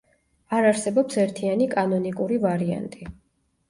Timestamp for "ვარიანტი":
2.51-3.11